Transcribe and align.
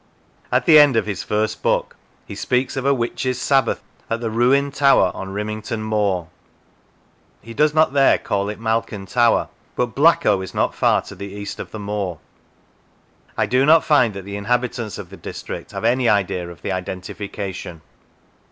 At 0.51 0.65
the 0.65 0.79
end 0.79 0.95
of 0.95 1.05
his 1.05 1.21
first 1.21 1.61
book 1.61 1.95
he 2.25 2.33
speaks 2.33 2.75
of 2.75 2.85
a" 2.87 2.93
witches' 3.01 3.39
sabbath" 3.39 3.83
at" 4.09 4.19
the 4.19 4.31
ruined 4.31 4.73
tower 4.73 5.11
on 5.13 5.27
Rimington 5.29 5.81
Moor." 5.83 6.27
He 7.39 7.53
does 7.53 7.75
not 7.75 7.93
there 7.93 8.17
call 8.17 8.49
it 8.49 8.59
Malkin 8.59 9.05
Tower, 9.05 9.47
but 9.75 9.93
Blacko 9.93 10.41
is 10.43 10.55
not 10.55 10.73
far 10.73 11.03
to 11.03 11.13
the 11.13 11.31
east 11.31 11.59
of 11.59 11.69
the 11.69 11.77
moor. 11.79 12.17
I 13.37 13.45
do 13.45 13.63
not 13.63 13.83
find 13.83 14.15
that 14.15 14.25
the 14.25 14.37
inhabitants 14.37 14.97
of 14.97 15.11
the 15.11 15.17
district 15.17 15.69
have 15.69 15.85
any 15.85 16.09
idea 16.09 16.49
of 16.49 16.63
the 16.63 16.71
identification. 16.71 17.81